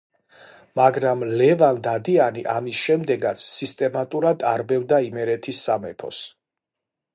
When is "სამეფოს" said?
5.69-6.27